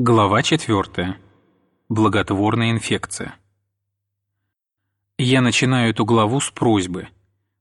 Глава 0.00 0.44
4. 0.44 1.16
Благотворная 1.88 2.70
инфекция. 2.70 3.34
Я 5.18 5.40
начинаю 5.40 5.90
эту 5.90 6.04
главу 6.04 6.40
с 6.40 6.50
просьбы. 6.50 7.08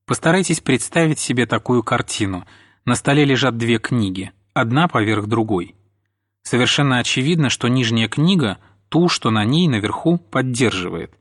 Постарайтесь 0.05 0.59
представить 0.59 1.17
себе 1.17 1.47
такую 1.47 1.81
картину. 1.81 2.45
На 2.85 2.93
столе 2.93 3.25
лежат 3.25 3.57
две 3.57 3.79
книги, 3.79 4.33
одна 4.53 4.87
поверх 4.87 5.25
другой. 5.25 5.73
Совершенно 6.43 6.99
очевидно, 6.99 7.49
что 7.49 7.69
нижняя 7.69 8.07
книга 8.07 8.59
ту, 8.89 9.09
что 9.09 9.31
на 9.31 9.43
ней 9.43 9.67
наверху 9.67 10.19
поддерживает. 10.19 11.17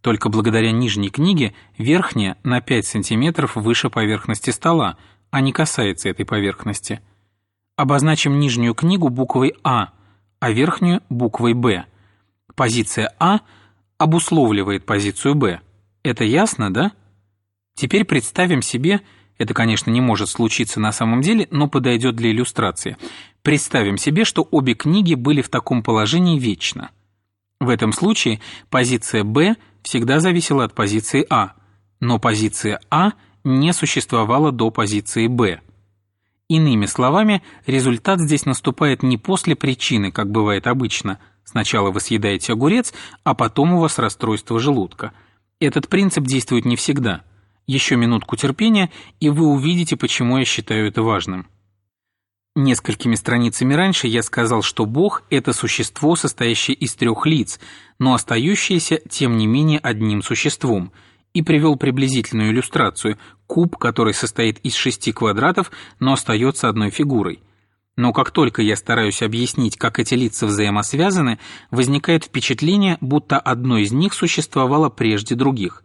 Только 0.00 0.28
благодаря 0.28 0.70
нижней 0.70 1.10
книге 1.10 1.54
верхняя 1.76 2.38
на 2.44 2.60
5 2.60 2.86
см 2.86 3.50
выше 3.56 3.90
поверхности 3.90 4.50
стола, 4.50 4.96
а 5.32 5.40
не 5.40 5.52
касается 5.52 6.08
этой 6.08 6.24
поверхности. 6.24 7.00
Обозначим 7.74 8.38
нижнюю 8.38 8.76
книгу 8.76 9.08
буквой 9.08 9.54
«А», 9.64 9.92
а 10.42 10.50
верхнюю– 10.50 11.02
буквой 11.08 11.54
«Б». 11.54 11.84
Позиция 12.56 13.14
А 13.20 13.42
обусловливает 13.96 14.84
позицию 14.84 15.36
Б. 15.36 15.60
Это 16.02 16.24
ясно, 16.24 16.74
да? 16.74 16.90
Теперь 17.76 18.04
представим 18.04 18.60
себе, 18.60 19.02
это, 19.38 19.54
конечно, 19.54 19.92
не 19.92 20.00
может 20.00 20.28
случиться 20.28 20.80
на 20.80 20.90
самом 20.90 21.20
деле, 21.20 21.46
но 21.52 21.68
подойдет 21.68 22.16
для 22.16 22.32
иллюстрации. 22.32 22.96
Представим 23.42 23.96
себе, 23.96 24.24
что 24.24 24.42
обе 24.50 24.74
книги 24.74 25.14
были 25.14 25.42
в 25.42 25.48
таком 25.48 25.80
положении 25.80 26.40
вечно. 26.40 26.90
В 27.60 27.68
этом 27.68 27.92
случае 27.92 28.40
позиция 28.68 29.22
Б 29.22 29.54
всегда 29.84 30.18
зависела 30.18 30.64
от 30.64 30.74
позиции 30.74 31.24
А, 31.30 31.52
но 32.00 32.18
позиция 32.18 32.80
А 32.90 33.12
не 33.44 33.72
существовала 33.72 34.50
до 34.50 34.72
позиции 34.72 35.28
Б. 35.28 35.60
Иными 36.48 36.86
словами, 36.86 37.42
результат 37.66 38.20
здесь 38.20 38.44
наступает 38.44 39.02
не 39.02 39.16
после 39.16 39.56
причины, 39.56 40.12
как 40.12 40.30
бывает 40.30 40.66
обычно. 40.66 41.18
Сначала 41.44 41.90
вы 41.90 42.00
съедаете 42.00 42.52
огурец, 42.52 42.92
а 43.24 43.34
потом 43.34 43.74
у 43.74 43.80
вас 43.80 43.98
расстройство 43.98 44.58
желудка. 44.60 45.12
Этот 45.60 45.88
принцип 45.88 46.24
действует 46.24 46.64
не 46.64 46.76
всегда. 46.76 47.22
Еще 47.66 47.96
минутку 47.96 48.36
терпения, 48.36 48.90
и 49.20 49.30
вы 49.30 49.46
увидите, 49.46 49.96
почему 49.96 50.38
я 50.38 50.44
считаю 50.44 50.88
это 50.88 51.02
важным. 51.02 51.46
Несколькими 52.54 53.14
страницами 53.14 53.72
раньше 53.72 54.08
я 54.08 54.22
сказал, 54.22 54.62
что 54.62 54.84
Бог– 54.84 55.24
это 55.30 55.54
существо, 55.54 56.16
состоящее 56.16 56.74
из 56.74 56.94
трех 56.94 57.24
лиц, 57.24 57.58
но 57.98 58.12
остающееся, 58.12 59.00
тем 59.08 59.38
не 59.38 59.46
менее, 59.46 59.78
одним 59.78 60.22
существом– 60.22 60.92
и 61.34 61.42
привел 61.42 61.76
приблизительную 61.76 62.50
иллюстрацию– 62.50 63.18
куб, 63.46 63.76
который 63.76 64.14
состоит 64.14 64.58
из 64.60 64.74
шести 64.74 65.12
квадратов, 65.12 65.70
но 66.00 66.14
остается 66.14 66.68
одной 66.68 66.90
фигурой. 66.90 67.42
Но 67.96 68.12
как 68.12 68.30
только 68.30 68.62
я 68.62 68.76
стараюсь 68.76 69.22
объяснить, 69.22 69.76
как 69.76 69.98
эти 69.98 70.14
лица 70.14 70.46
взаимосвязаны, 70.46 71.38
возникает 71.70 72.24
впечатление, 72.24 72.96
будто 73.00 73.38
одно 73.38 73.76
из 73.78 73.92
них 73.92 74.14
существовало 74.14 74.88
прежде 74.88 75.34
других. 75.34 75.82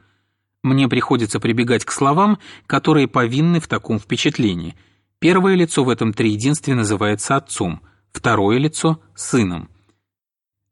Мне 0.64 0.88
приходится 0.88 1.40
прибегать 1.40 1.84
к 1.84 1.92
словам, 1.92 2.40
которые 2.66 3.08
повинны 3.08 3.59
в 3.59 3.68
таком 3.68 4.00
впечатлении. 4.00 4.75
Первое 5.20 5.56
лицо 5.56 5.84
в 5.84 5.90
этом 5.90 6.14
триединстве 6.14 6.75
называется 6.75 7.36
отцом, 7.36 7.81
второе 8.12 8.58
лицо– 8.58 9.02
сыном. 9.16 9.70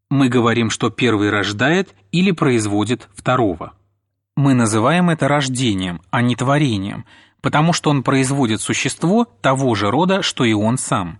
Мы 0.09 0.29
говорим, 0.29 0.69
что 0.69 0.89
первый 0.89 1.29
рождает 1.29 1.93
или 2.11 2.31
производит 2.31 3.09
второго. 3.13 3.73
Мы 4.35 4.53
называем 4.53 5.09
это 5.09 5.29
рождением, 5.29 6.01
а 6.11 6.21
не 6.21 6.35
творением, 6.35 7.05
потому 7.41 7.71
что 7.71 7.89
он 7.89 8.03
производит 8.03 8.59
существо 8.59 9.23
того 9.23 9.75
же 9.75 9.89
рода, 9.89 10.21
что 10.21 10.43
и 10.43 10.51
он 10.51 10.77
сам. 10.77 11.19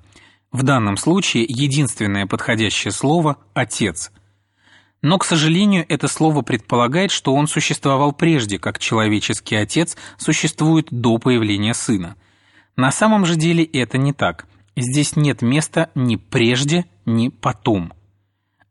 В 0.51 0.63
данном 0.63 0.97
случае 0.97 1.45
единственное 1.47 2.27
подходящее 2.27 2.91
слово 2.91 3.37
«отец». 3.53 4.11
Но, 5.01 5.17
к 5.17 5.23
сожалению, 5.23 5.85
это 5.87 6.07
слово 6.07 6.41
предполагает, 6.41 7.11
что 7.11 7.35
он 7.35 7.47
существовал 7.47 8.11
прежде, 8.11 8.57
как 8.57 8.79
человеческий 8.79 9.55
отец 9.55 9.95
существует 10.17 10.87
до 10.89 11.17
появления 11.19 11.75
сына. 11.75 12.15
На 12.75 12.91
самом 12.91 13.25
же 13.25 13.35
деле 13.35 13.63
это 13.63 13.97
не 13.97 14.13
так. 14.13 14.47
Здесь 14.75 15.15
нет 15.15 15.41
места 15.41 15.91
ни 15.93 16.15
прежде, 16.15 16.85
ни 17.05 17.29
потом. 17.29 17.93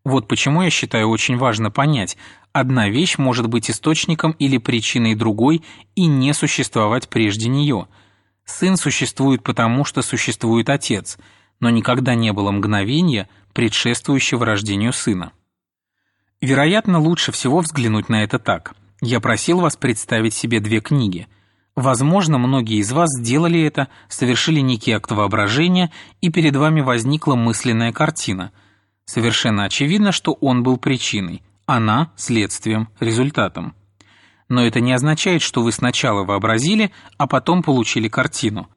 Вот 0.05 0.26
почему 0.28 0.62
я 0.62 0.71
считаю 0.71 1.09
очень 1.09 1.38
важно 1.38 1.71
понять, 1.71 2.16
одна 2.54 2.88
вещь 2.88 3.19
может 3.19 3.48
быть 3.48 3.69
источником 3.69 4.31
или 4.38 4.59
причиной 4.59 5.16
другой 5.16 5.62
и 5.97 6.06
не 6.06 6.32
существовать 6.32 7.09
прежде 7.09 7.48
нее. 7.48 7.88
Сын 8.47 8.76
существует 8.76 9.42
потому, 9.42 9.84
что 9.84 10.03
существует 10.03 10.70
отец, 10.70 11.19
но 11.59 11.69
никогда 11.69 12.14
не 12.14 12.32
было 12.32 12.53
мгновения, 12.53 13.28
предшествующего 13.53 14.47
рождению 14.47 14.93
сына. 14.93 15.32
Вероятно, 16.41 17.00
лучше 17.00 17.32
всего 17.32 17.59
взглянуть 17.59 18.09
на 18.09 18.22
это 18.22 18.38
так. 18.38 18.75
Я 19.00 19.19
просил 19.19 19.59
вас 19.59 19.76
представить 19.76 20.34
себе 20.34 20.60
две 20.60 20.81
книги. 20.81 21.26
Возможно, 21.75 22.38
многие 22.38 22.78
из 22.78 22.93
вас 22.93 23.10
сделали 23.19 23.60
это, 23.62 23.88
совершили 24.09 24.60
некий 24.60 24.93
акт 24.93 25.10
воображения, 25.10 25.91
и 26.20 26.31
перед 26.31 26.54
вами 26.54 26.82
возникла 26.82 27.34
мысленная 27.34 27.93
картина. 27.93 28.53
Совершенно 29.06 29.64
очевидно, 29.64 30.12
что 30.12 30.34
он 30.34 30.62
был 30.62 30.76
причиной– 30.76 31.43
она 31.66 32.12
следствием, 32.16 32.88
результатом. 33.00 33.75
Но 34.48 34.64
это 34.64 34.80
не 34.80 34.92
означает, 34.92 35.42
что 35.42 35.62
вы 35.62 35.72
сначала 35.72 36.25
вообразили, 36.25 36.91
а 37.16 37.26
потом 37.26 37.62
получили 37.62 38.08
картину. 38.08 38.69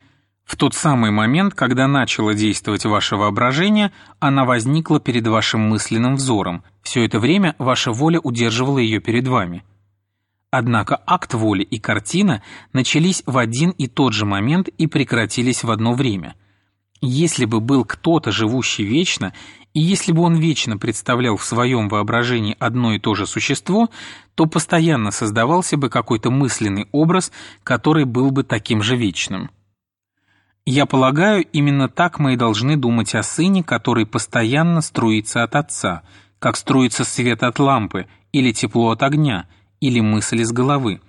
В 0.46 0.56
тот 0.56 0.74
самый 0.74 1.12
момент, 1.12 1.54
когда 1.54 1.88
начало 1.88 2.34
действовать 2.34 2.86
ваше 2.86 3.18
воображение, 3.18 3.92
она 4.20 4.46
возникла 4.46 5.02
перед 5.02 5.28
вашим 5.28 5.60
мысленным 5.62 6.16
взором. 6.16 6.64
Все 6.82 7.06
это 7.06 7.20
время 7.20 7.54
ваша 7.60 7.92
воля 7.92 8.22
удерживала 8.22 8.78
ее 8.78 9.02
перед 9.02 9.28
вами. 9.28 9.64
Однако 10.50 11.02
акт 11.06 11.34
воли 11.34 11.64
и 11.64 11.80
картина 11.80 12.42
начались 12.72 13.24
в 13.26 13.38
один 13.38 13.72
и 13.72 13.88
тот 13.88 14.14
же 14.14 14.26
момент 14.26 14.70
и 14.70 14.88
прекратились 14.88 15.66
в 15.66 15.70
одно 15.70 15.94
время. 15.94 16.36
Если 17.02 17.46
бы 17.46 17.60
был 17.60 17.86
кто-то, 17.86 18.32
живущий 18.32 18.84
вечно, 18.84 19.34
и 19.74 19.80
если 19.80 20.12
бы 20.12 20.24
он 20.24 20.36
вечно 20.36 20.78
представлял 20.78 21.38
в 21.38 21.44
своем 21.44 21.90
воображении 21.90 22.56
одно 22.60 22.94
и 22.94 23.00
то 23.00 23.14
же 23.14 23.28
существо, 23.28 23.90
то 24.34 24.48
постоянно 24.48 25.12
создавался 25.12 25.78
бы 25.78 25.90
какой-то 25.90 26.32
мысленный 26.32 26.88
образ, 26.92 27.32
который 27.64 28.06
был 28.06 28.32
бы 28.32 28.44
таким 28.44 28.82
же 28.82 28.96
вечным. 28.96 29.52
Я 30.66 30.86
полагаю, 30.86 31.46
именно 31.54 31.88
так 31.88 32.20
мы 32.20 32.34
и 32.34 32.38
должны 32.38 32.76
думать 32.76 33.14
о 33.16 33.24
сыне, 33.24 33.64
который 33.64 34.06
постоянно 34.06 34.82
струится 34.82 35.44
от 35.44 35.56
отца, 35.56 36.02
как 36.40 36.58
струится 36.58 37.06
свет 37.06 37.44
от 37.44 37.60
лампы, 37.60 38.08
или 38.32 38.52
тепло 38.52 38.90
от 38.90 39.04
огня, 39.04 39.48
или 39.80 40.00
мысль 40.02 40.42
из 40.42 40.52
головы. 40.52 41.00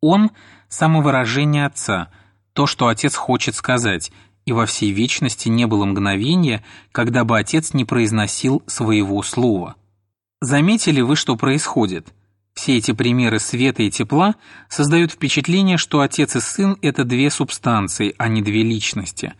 Он– 0.00 0.30
самовыражение 0.68 1.66
отца, 1.66 2.08
то, 2.54 2.66
что 2.66 2.88
отец 2.88 3.14
хочет 3.14 3.54
сказать– 3.54 4.10
и 4.46 4.52
во 4.52 4.66
всей 4.66 4.92
вечности 4.92 5.48
не 5.48 5.66
было 5.66 5.84
мгновения, 5.84 6.62
когда 6.92 7.24
бы 7.24 7.38
отец 7.38 7.72
не 7.72 7.84
произносил 7.84 8.62
своего 8.66 9.22
слова. 9.22 9.76
Заметили 10.40 11.00
вы, 11.00 11.16
что 11.16 11.36
происходит? 11.36 12.12
Все 12.52 12.76
эти 12.76 12.92
примеры 12.92 13.40
света 13.40 13.82
и 13.82 13.90
тепла 13.90 14.36
создают 14.68 15.12
впечатление, 15.12 15.76
что 15.76 16.00
отец 16.00 16.36
и 16.36 16.40
сын– 16.40 16.76
это 16.82 17.04
две 17.04 17.30
субстанции, 17.30 18.14
а 18.18 18.28
не 18.28 18.42
две 18.42 18.62
личности. 18.62 19.34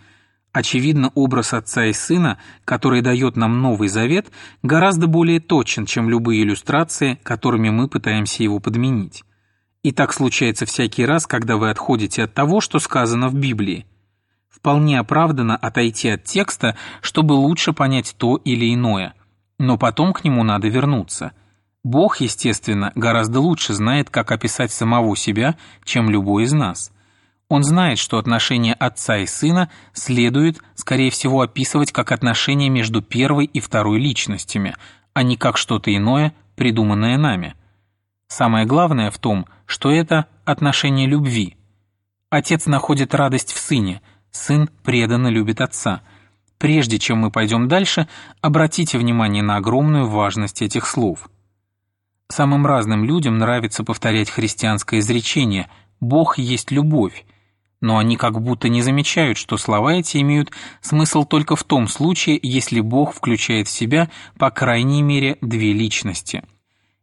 Очевидно, 0.53 1.11
образ 1.15 1.53
отца 1.53 1.85
и 1.85 1.93
сына, 1.93 2.39
который 2.65 3.03
дает 3.03 3.37
нам 3.37 3.61
Новый 3.61 3.89
Завет, 3.89 4.31
гораздо 4.63 5.07
более 5.07 5.41
точен, 5.41 5.85
чем 5.85 6.09
любые 6.09 6.43
иллюстрации, 6.43 7.19
которыми 7.23 7.71
мы 7.71 7.89
пытаемся 7.89 8.43
его 8.43 8.59
подменить. 8.61 9.25
И 9.83 9.93
так 9.93 10.13
случается 10.13 10.65
всякий 10.65 11.05
раз, 11.05 11.27
когда 11.27 11.57
вы 11.57 11.71
отходите 11.71 12.23
от 12.23 12.35
того, 12.35 12.61
что 12.61 12.79
сказано 12.79 13.29
в 13.29 13.35
Библии– 13.35 13.87
вполне 14.55 14.99
оправдано 14.99 15.57
отойти 15.57 16.09
от 16.11 16.25
текста, 16.25 16.77
чтобы 17.03 17.33
лучше 17.33 17.73
понять 17.73 18.15
то 18.17 18.37
или 18.37 18.73
иное. 18.73 19.15
Но 19.59 19.77
потом 19.77 20.13
к 20.13 20.25
нему 20.25 20.43
надо 20.43 20.69
вернуться. 20.69 21.33
Бог, 21.83 22.21
естественно, 22.21 22.93
гораздо 22.95 23.41
лучше 23.41 23.75
знает, 23.75 24.11
как 24.11 24.33
описать 24.33 24.73
самого 24.73 25.17
себя, 25.17 25.57
чем 25.85 26.09
любой 26.09 26.45
из 26.45 26.53
нас. 26.53 26.93
Он 27.49 27.63
знает, 27.63 27.99
что 27.99 28.17
отношения 28.17 28.73
отца 28.73 29.19
и 29.19 29.27
сына 29.27 29.71
следует, 29.93 30.63
скорее 30.77 31.11
всего, 31.11 31.43
описывать 31.43 31.93
как 31.93 32.11
отношения 32.11 32.71
между 32.71 33.03
первой 33.03 33.45
и 33.45 33.61
второй 33.61 34.01
личностями, 34.01 34.77
а 35.13 35.23
не 35.23 35.37
как 35.37 35.59
что-то 35.59 35.95
иное, 35.95 36.33
придуманное 36.57 37.19
нами. 37.19 37.55
Самое 38.29 38.65
главное 38.65 39.11
в 39.11 39.19
том, 39.19 39.47
что 39.67 39.91
это 39.91 40.27
отношение 40.47 41.07
любви. 41.07 41.57
Отец 42.31 42.67
находит 42.67 43.15
радость 43.15 43.53
в 43.53 43.59
сыне– 43.59 44.01
Сын 44.35 44.69
преданно 44.83 45.29
любит 45.29 45.61
отца. 45.61 46.03
Прежде 46.59 46.99
чем 46.99 47.19
мы 47.19 47.31
пойдем 47.31 47.69
дальше, 47.69 48.09
обратите 48.41 48.99
внимание 48.99 49.45
на 49.45 49.57
огромную 49.57 50.09
важность 50.09 50.61
этих 50.61 50.87
слов. 50.87 51.31
Самым 52.29 52.67
разным 52.67 53.05
людям 53.05 53.39
нравится 53.39 53.85
повторять 53.85 54.29
христианское 54.29 54.99
изречение 54.99 55.69
«Бог 56.01 56.37
есть 56.37 56.73
любовь», 56.73 57.25
но 57.81 57.97
они 57.97 58.17
как 58.17 58.43
будто 58.43 58.69
не 58.69 58.83
замечают, 58.83 59.39
что 59.39 59.57
слова 59.57 59.95
эти 59.95 60.19
имеют 60.19 60.51
смысл 60.81 61.25
только 61.25 61.55
в 61.55 61.63
том 61.63 61.87
случае, 61.87 62.41
если 62.43 62.81
Бог 62.81 63.15
включает 63.15 63.69
в 63.69 63.71
себя, 63.71 64.11
по 64.37 64.51
крайней 64.51 65.03
мере, 65.03 65.39
две 65.43 65.73
личности. 65.73 66.43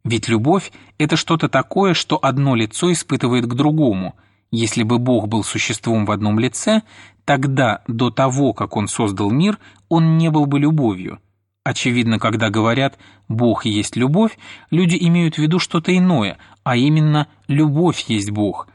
Ведь 0.03 0.27
любовь– 0.27 0.73
это 0.97 1.15
что-то 1.15 1.47
такое, 1.47 1.93
что 1.93 2.19
одно 2.21 2.55
лицо 2.55 2.91
испытывает 2.91 3.45
к 3.45 3.53
другому. 3.53 4.15
Если 4.51 4.83
бы 4.83 4.99
Бог 4.99 5.27
был 5.27 5.43
существом 5.43 6.05
в 6.05 6.11
одном 6.11 6.39
лице, 6.39 6.81
тогда, 7.25 7.81
до 7.87 8.09
того, 8.09 8.53
как 8.53 8.75
Он 8.75 8.87
создал 8.87 9.31
мир, 9.31 9.57
Он 9.89 10.17
не 10.17 10.29
был 10.29 10.45
бы 10.45 10.59
любовью. 10.59 11.19
Очевидно, 11.63 12.19
когда 12.19 12.49
говорят 12.49 12.97
«Бог 13.27 13.65
есть 13.65 13.95
любовь», 13.95 14.37
люди 14.71 14.97
имеют 14.99 15.35
в 15.35 15.37
виду 15.37 15.59
что-то 15.59 15.95
иное, 15.95 16.37
а 16.63 16.75
именно 16.75 17.27
«любовь 17.47 18.01
есть 18.07 18.31
Бог», 18.31 18.67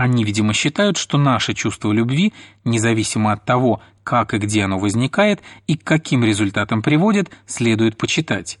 они, 0.00 0.24
видимо, 0.24 0.54
считают, 0.54 0.96
что 0.96 1.18
наше 1.18 1.52
чувство 1.52 1.92
любви, 1.92 2.32
независимо 2.64 3.32
от 3.32 3.44
того, 3.44 3.82
как 4.02 4.32
и 4.32 4.38
где 4.38 4.64
оно 4.64 4.78
возникает 4.78 5.42
и 5.66 5.76
к 5.76 5.84
каким 5.84 6.24
результатам 6.24 6.80
приводит, 6.80 7.30
следует 7.44 7.98
почитать. 7.98 8.58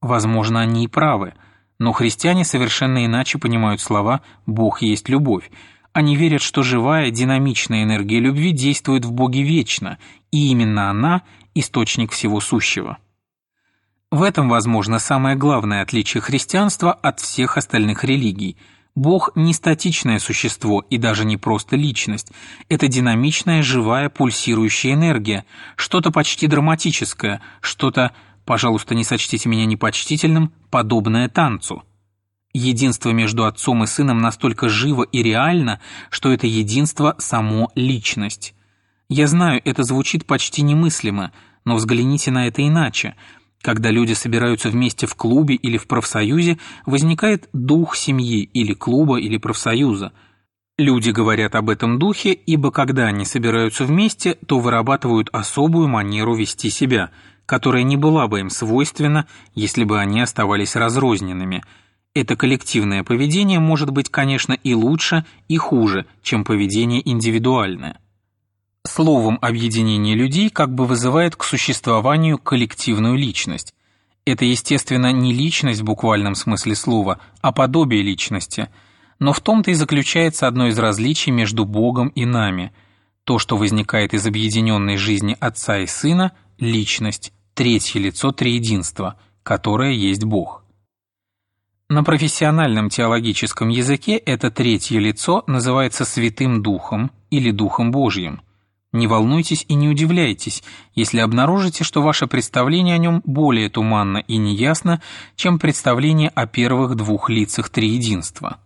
Возможно, 0.00 0.60
они 0.60 0.84
и 0.84 0.88
правы, 0.88 1.34
но 1.78 1.92
христиане 1.92 2.46
совершенно 2.46 3.04
иначе 3.04 3.36
понимают 3.36 3.82
слова 3.82 4.22
«Бог 4.46 4.80
есть 4.80 5.10
любовь». 5.10 5.50
Они 5.98 6.14
верят, 6.14 6.42
что 6.42 6.62
живая, 6.62 7.10
динамичная 7.10 7.82
энергия 7.82 8.20
любви 8.20 8.52
действует 8.52 9.04
в 9.04 9.10
Боге 9.10 9.42
вечно, 9.42 9.98
и 10.30 10.52
именно 10.52 10.90
она– 10.90 11.22
источник 11.56 12.12
всего 12.12 12.38
сущего. 12.38 12.98
В 14.12 14.22
этом, 14.22 14.48
возможно, 14.48 15.00
самое 15.00 15.34
главное 15.34 15.82
отличие 15.82 16.20
христианства 16.20 16.92
от 16.92 17.18
всех 17.18 17.56
остальных 17.56 18.04
религий– 18.04 18.56
Бог 18.94 19.30
не 19.34 19.52
статичное 19.52 20.20
существо 20.20 20.84
и 20.88 20.98
даже 20.98 21.24
не 21.24 21.36
просто 21.36 21.74
личность. 21.74 22.30
Это 22.68 22.86
динамичная, 22.86 23.62
живая, 23.62 24.08
пульсирующая 24.08 24.94
энергия, 24.94 25.46
что-то 25.74 26.12
почти 26.12 26.46
драматическое, 26.46 27.40
что-то, 27.60 28.12
пожалуйста, 28.44 28.94
не 28.94 29.02
сочтите 29.02 29.48
меня 29.48 29.66
непочтительным, 29.66 30.52
подобное 30.70 31.28
танцу. 31.28 31.82
Единство 32.58 33.10
между 33.10 33.46
отцом 33.46 33.84
и 33.84 33.86
сыном 33.86 34.18
настолько 34.18 34.68
живо 34.68 35.04
и 35.04 35.22
реально, 35.22 35.80
что 36.10 36.32
это 36.32 36.46
единство– 36.46 37.14
само 37.18 37.70
личность. 37.76 38.54
Я 39.08 39.28
знаю, 39.28 39.62
это 39.64 39.84
звучит 39.84 40.26
почти 40.26 40.62
немыслимо, 40.62 41.30
но 41.64 41.76
взгляните 41.76 42.30
на 42.30 42.48
это 42.48 42.66
иначе– 42.66 43.14
когда 43.60 43.90
люди 43.90 44.12
собираются 44.12 44.70
вместе 44.70 45.06
в 45.06 45.16
клубе 45.16 45.56
или 45.56 45.78
в 45.78 45.88
профсоюзе, 45.88 46.58
возникает 46.86 47.48
дух 47.52 47.96
семьи 47.96 48.48
или 48.54 48.72
клуба 48.72 49.18
или 49.18 49.36
профсоюза. 49.36 50.12
Люди 50.78 51.10
говорят 51.10 51.56
об 51.56 51.68
этом 51.68 51.98
духе, 51.98 52.32
ибо 52.32 52.70
когда 52.70 53.06
они 53.06 53.24
собираются 53.24 53.84
вместе, 53.84 54.34
то 54.46 54.60
вырабатывают 54.60 55.28
особую 55.32 55.88
манеру 55.88 56.36
вести 56.36 56.70
себя, 56.70 57.10
которая 57.46 57.82
не 57.82 57.96
была 57.96 58.28
бы 58.28 58.38
им 58.38 58.48
свойственна, 58.48 59.26
если 59.56 59.82
бы 59.82 59.98
они 59.98 60.20
оставались 60.20 60.76
разрозненными. 60.76 61.64
Это 62.20 62.34
коллективное 62.34 63.04
поведение 63.04 63.60
может 63.60 63.90
быть, 63.90 64.08
конечно, 64.08 64.52
и 64.52 64.74
лучше, 64.74 65.24
и 65.46 65.56
хуже, 65.56 66.04
чем 66.20 66.42
поведение 66.42 67.08
индивидуальное. 67.08 68.00
Словом, 68.84 69.38
объединение 69.40 70.16
людей 70.16 70.50
как 70.50 70.74
бы 70.74 70.84
вызывает 70.84 71.36
к 71.36 71.44
существованию 71.44 72.36
коллективную 72.38 73.14
личность. 73.14 73.72
Это, 74.24 74.44
естественно, 74.44 75.12
не 75.12 75.32
личность 75.32 75.82
в 75.82 75.84
буквальном 75.84 76.34
смысле 76.34 76.74
слова, 76.74 77.20
а 77.40 77.52
подобие 77.52 78.02
личности. 78.02 78.68
Но 79.20 79.32
в 79.32 79.40
том-то 79.40 79.70
и 79.70 79.74
заключается 79.74 80.48
одно 80.48 80.66
из 80.66 80.76
различий 80.76 81.30
между 81.30 81.64
Богом 81.64 82.08
и 82.08 82.24
нами. 82.24 82.72
То, 83.22 83.38
что 83.38 83.56
возникает 83.56 84.12
из 84.12 84.26
объединенной 84.26 84.96
жизни 84.96 85.36
Отца 85.38 85.78
и 85.78 85.86
Сына– 85.86 86.32
личность, 86.58 87.32
третье 87.54 88.00
лицо 88.00 88.32
триединства, 88.32 89.20
которое 89.44 89.92
есть 89.92 90.24
Бог. 90.24 90.64
На 91.88 92.04
профессиональном 92.04 92.90
теологическом 92.90 93.68
языке 93.68 94.16
это 94.16 94.50
третье 94.50 94.98
лицо 94.98 95.42
называется 95.46 96.04
Святым 96.04 96.62
Духом 96.62 97.10
или 97.30 97.50
Духом 97.50 97.90
Божьим– 97.90 98.42
не 98.92 99.06
волнуйтесь 99.06 99.66
и 99.68 99.74
не 99.74 99.88
удивляйтесь, 99.88 100.64
если 100.94 101.20
обнаружите, 101.20 101.84
что 101.84 102.00
ваше 102.00 102.26
представление 102.26 102.94
о 102.94 102.98
нем 102.98 103.22
более 103.26 103.68
туманно 103.68 104.18
и 104.18 104.38
неясно, 104.38 105.02
чем 105.36 105.58
представление 105.58 106.30
о 106.30 106.46
первых 106.46 106.94
двух 106.94 107.28
лицах 107.28 107.68
триединства. 107.68 108.58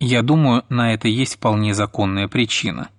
Я 0.00 0.22
думаю, 0.22 0.64
на 0.68 0.92
это 0.92 1.08
есть 1.08 1.36
вполне 1.36 1.72
законная 1.72 2.28
причина. 2.28 2.90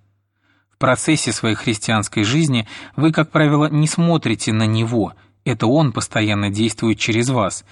В 0.74 0.78
процессе 0.78 1.30
своей 1.30 1.54
христианской 1.54 2.24
жизни 2.24 2.66
вы, 2.96 3.12
как 3.12 3.30
правило, 3.30 3.68
не 3.70 3.86
смотрите 3.86 4.52
на 4.52 4.66
Него, 4.66 5.14
это 5.44 5.68
Он 5.68 5.92
постоянно 5.92 6.50
действует 6.50 6.98
через 6.98 7.30
вас. 7.30 7.64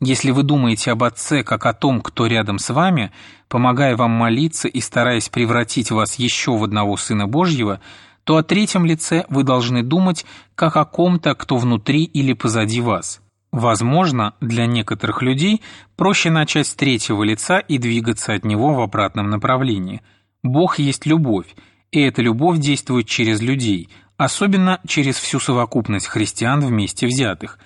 Если 0.00 0.30
вы 0.30 0.42
думаете 0.42 0.92
об 0.92 1.04
Отце 1.04 1.42
как 1.42 1.66
о 1.66 1.74
том, 1.74 2.00
кто 2.00 2.26
рядом 2.26 2.58
с 2.58 2.70
вами, 2.70 3.12
помогая 3.48 3.96
вам 3.96 4.10
молиться 4.10 4.66
и 4.66 4.80
стараясь 4.80 5.28
превратить 5.28 5.90
вас 5.90 6.14
еще 6.14 6.56
в 6.56 6.64
одного 6.64 6.96
Сына 6.96 7.26
Божьего– 7.26 7.80
то 8.24 8.36
о 8.36 8.42
третьем 8.42 8.84
лице 8.84 9.24
вы 9.28 9.42
должны 9.42 9.82
думать 9.82 10.24
как 10.54 10.76
о 10.76 10.84
ком-то, 10.84 11.34
кто 11.34 11.56
внутри 11.56 12.04
или 12.04 12.32
позади 12.32 12.80
вас. 12.80 13.20
Возможно, 13.52 14.34
для 14.40 14.66
некоторых 14.66 15.22
людей 15.22 15.62
проще 15.96 16.30
начать 16.30 16.68
с 16.68 16.74
третьего 16.74 17.24
лица 17.24 17.58
и 17.58 17.78
двигаться 17.78 18.32
от 18.32 18.44
него 18.44 18.74
в 18.74 18.80
обратном 18.80 19.30
направлении. 19.30 20.02
Бог 20.44 20.78
есть 20.78 21.06
любовь, 21.06 21.56
и 21.90 22.00
эта 22.00 22.22
любовь 22.22 22.58
действует 22.58 23.08
через 23.08 23.40
людей, 23.40 23.88
особенно 24.16 24.80
через 24.86 25.16
всю 25.16 25.40
совокупность 25.40 26.06
христиан 26.06 26.60
вместе 26.60 27.08
взятых. 27.08 27.58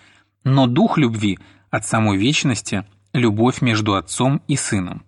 Но 0.44 0.66
дух 0.66 0.96
любви 0.96 1.38
от 1.74 1.86
самой 1.86 2.16
вечности– 2.16 2.84
любовь 3.12 3.62
между 3.62 3.94
отцом 3.94 4.42
и 4.48 4.56
сыном. 4.56 5.04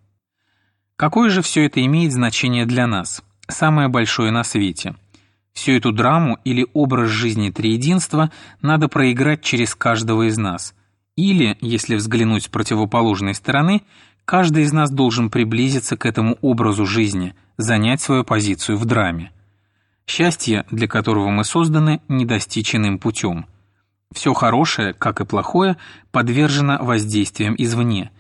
Какое 0.96 1.30
же 1.30 1.42
все 1.42 1.66
это 1.66 1.84
имеет 1.84 2.12
значение 2.12 2.66
для 2.66 2.86
нас? 2.86 3.22
Самое 3.48 3.88
большое 3.88 4.30
на 4.30 4.44
свете– 4.44 4.94
Всю 5.56 5.72
эту 5.72 5.90
драму 5.90 6.38
или 6.44 6.66
образ 6.74 7.08
жизни 7.08 7.48
триединства 7.48 8.30
надо 8.60 8.88
проиграть 8.88 9.40
через 9.40 9.74
каждого 9.74 10.28
из 10.28 10.36
нас. 10.36 10.74
Или, 11.16 11.56
если 11.62 11.94
взглянуть 11.94 12.44
с 12.44 12.48
противоположной 12.48 13.34
стороны, 13.34 13.80
каждый 14.26 14.64
из 14.64 14.74
нас 14.74 14.90
должен 14.90 15.30
приблизиться 15.30 15.96
к 15.96 16.04
этому 16.04 16.36
образу 16.42 16.84
жизни, 16.84 17.34
занять 17.56 18.02
свою 18.02 18.22
позицию 18.22 18.76
в 18.76 18.84
драме. 18.84 19.32
Счастье, 20.06 20.66
для 20.70 20.88
которого 20.88 21.30
мы 21.30 21.42
созданы, 21.42 22.02
не 22.06 22.26
путем. 22.98 23.46
Все 24.12 24.35
хорошее, 24.35 24.93
как 24.94 25.20
и 25.20 25.25
плохое, 25.25 25.76
подвержено 26.11 26.79
воздействиям 26.81 27.54
извне. 27.59 28.11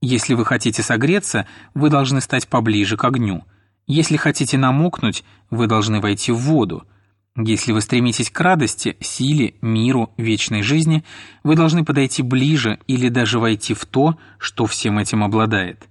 Если 0.00 0.34
вы 0.34 0.44
хотите 0.44 0.82
согреться, 0.82 1.46
вы 1.74 1.90
должны 1.90 2.20
стать 2.20 2.48
поближе 2.48 2.96
к 2.96 3.04
огню– 3.04 3.44
если 3.88 4.18
хотите 4.18 4.58
намокнуть, 4.58 5.24
вы 5.48 5.66
должны 5.66 6.00
войти 6.00 6.30
в 6.30 6.36
воду. 6.36 6.86
Если 7.36 7.72
вы 7.72 7.80
стремитесь 7.80 8.30
к 8.30 8.38
радости, 8.38 8.98
силе, 9.00 9.54
миру, 9.62 10.12
вечной 10.18 10.60
жизни, 10.60 11.04
вы 11.42 11.56
должны 11.56 11.86
подойти 11.86 12.22
ближе 12.22 12.78
или 12.86 13.08
даже 13.08 13.38
войти 13.38 13.72
в 13.72 13.86
то, 13.86 14.18
что 14.36 14.66
всем 14.66 14.98
этим 14.98 15.24
обладает. 15.24 15.88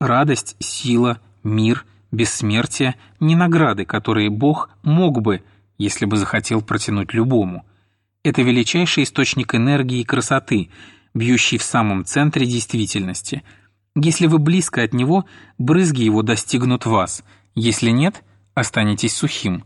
Радость, 0.00 0.54
сила, 0.60 1.18
мир, 1.42 1.84
бессмертие– 2.12 2.94
не 3.20 3.34
награды, 3.34 3.84
которые 3.84 4.30
Бог 4.30 4.70
мог 4.84 5.20
бы, 5.20 5.42
если 5.76 6.04
бы 6.04 6.16
захотел 6.16 6.62
протянуть 6.62 7.14
любому. 7.14 7.66
Это 8.24 8.42
величайший 8.42 9.04
источник 9.04 9.54
энергии 9.54 10.00
и 10.00 10.04
красоты, 10.04 10.70
бьющий 11.14 11.58
в 11.58 11.62
самом 11.62 12.04
центре 12.04 12.44
действительности– 12.44 13.44
если 13.96 14.26
вы 14.26 14.38
близко 14.38 14.82
от 14.82 14.92
него, 14.92 15.24
брызги 15.56 16.02
его 16.02 16.22
достигнут 16.22 16.84
вас, 16.84 17.22
если 17.54 17.90
нет, 17.90 18.24
останетесь 18.54 19.14
сухим. 19.14 19.64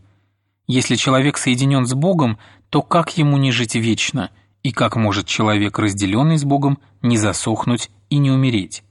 Если 0.67 0.95
человек 0.95 1.37
соединен 1.37 1.87
с 1.87 1.95
Богом, 1.95 2.37
то 2.69 2.83
как 2.83 3.17
ему 3.17 3.37
не 3.37 3.51
жить 3.51 3.73
вечно, 3.73 4.29
и 4.61 4.71
как 4.71 4.95
может 4.95 5.25
человек, 5.25 5.79
разделенный 5.79 6.37
с 6.37 6.43
Богом, 6.43 6.77
не 7.01 7.17
засохнуть 7.17 7.89
и 8.11 8.17
не 8.17 8.29
умереть? 8.29 8.83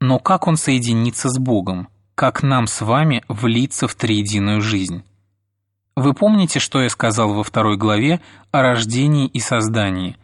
Но 0.00 0.18
как 0.18 0.46
он 0.46 0.56
соединится 0.56 1.28
с 1.28 1.38
Богом? 1.38 1.88
Как 2.14 2.42
нам 2.42 2.66
с 2.66 2.80
вами 2.80 3.24
влиться 3.28 3.88
в 3.88 3.94
триединую 3.94 4.62
жизнь? 4.62 5.02
Вы 5.96 6.14
помните, 6.14 6.58
что 6.58 6.82
я 6.82 6.90
сказал 6.90 7.32
во 7.34 7.44
второй 7.44 7.76
главе 7.76 8.20
о 8.50 8.62
рождении 8.62 9.26
и 9.26 9.40
создании? 9.40 10.16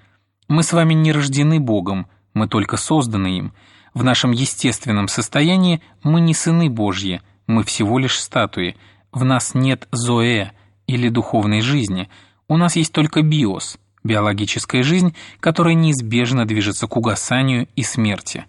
Мы 0.48 0.62
с 0.62 0.72
вами 0.72 0.94
не 0.94 1.12
рождены 1.12 1.60
Богом, 1.60 2.06
мы 2.34 2.48
только 2.48 2.76
созданы 2.76 3.38
им– 3.38 3.52
в 3.94 4.04
нашем 4.04 4.30
естественном 4.30 5.08
состоянии 5.08 5.82
мы 6.02 6.20
не 6.20 6.32
сыны 6.32 6.70
Божьи, 6.70 7.22
мы 7.46 7.64
всего 7.64 7.98
лишь 7.98 8.20
статуи. 8.20 8.76
В 9.12 9.24
нас 9.24 9.54
нет 9.54 9.88
зоэ 9.90 10.52
или 10.86 11.08
духовной 11.08 11.60
жизни. 11.60 12.08
У 12.48 12.56
нас 12.56 12.76
есть 12.76 12.92
только 12.92 13.22
биос, 13.22 13.78
биологическая 14.04 14.84
жизнь, 14.84 15.16
которая 15.40 15.74
неизбежно 15.74 16.46
движется 16.46 16.86
к 16.86 16.96
угасанию 16.96 17.66
и 17.74 17.82
смерти. 17.82 18.46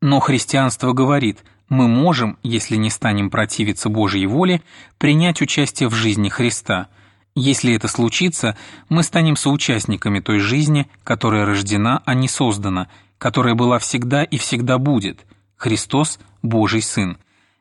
Но 0.00 0.18
христианство 0.18 0.92
говорит, 0.92 1.44
мы 1.72 1.88
можем, 1.88 2.36
если 2.42 2.76
не 2.76 2.90
станем 2.90 3.30
противиться 3.30 3.88
Божьей 3.88 4.26
воле, 4.26 4.60
принять 4.98 5.40
участие 5.40 5.88
в 5.88 5.94
жизни 5.94 6.28
Христа. 6.28 6.88
Если 7.34 7.74
это 7.74 7.88
случится, 7.88 8.58
мы 8.90 9.02
станем 9.02 9.36
соучастниками 9.36 10.20
той 10.20 10.38
жизни, 10.38 10.86
которая 11.02 11.46
рождена, 11.46 12.02
а 12.04 12.12
не 12.12 12.28
создана, 12.28 12.88
которая 13.16 13.54
была 13.54 13.78
всегда 13.78 14.22
и 14.22 14.36
всегда 14.36 14.76
будет. 14.76 15.24
Христос– 15.56 16.18
Божий 16.42 16.82
Сын. 16.82 17.16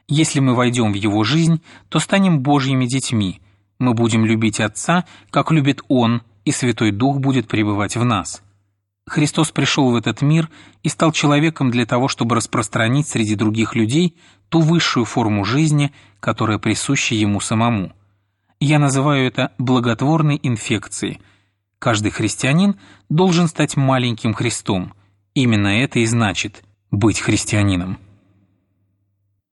Если 0.09 0.41
мы 0.41 0.55
войдем 0.55 0.91
в 0.91 0.95
Его 0.95 1.23
жизнь, 1.23 1.61
то 1.87 1.99
станем 1.99 2.41
Божьими 2.41 2.87
детьми. 2.87 3.39
Мы 3.79 3.93
будем 3.93 4.25
любить 4.25 4.59
Отца, 4.59 5.05
как 5.29 5.51
любит 5.51 5.83
Он, 5.87 6.21
и 6.43 6.51
Святой 6.51 6.91
Дух 6.91 7.19
будет 7.19 7.47
пребывать 7.47 7.95
в 7.95 8.03
нас. 8.03 8.43
Христос 9.07 9.51
пришел 9.51 9.91
в 9.91 9.95
этот 9.95 10.21
мир 10.21 10.49
и 10.83 10.89
стал 10.89 11.11
человеком 11.11 11.71
для 11.71 11.85
того, 11.85 12.07
чтобы 12.07 12.35
распространить 12.35 13.07
среди 13.07 13.35
других 13.35 13.75
людей 13.75 14.15
ту 14.49 14.61
высшую 14.61 15.05
форму 15.05 15.43
жизни, 15.43 15.91
которая 16.19 16.59
присуща 16.59 17.15
Ему 17.15 17.39
самому. 17.39 17.93
Я 18.59 18.77
называю 18.77 19.25
это 19.25 19.53
благотворной 19.57 20.39
инфекцией. 20.43 21.19
Каждый 21.79 22.11
христианин 22.11 22.75
должен 23.09 23.47
стать 23.47 23.75
маленьким 23.75 24.33
Христом. 24.33 24.93
Именно 25.33 25.81
это 25.81 25.99
и 25.99 26.05
значит 26.05 26.63
быть 26.91 27.19
христианином. 27.19 27.97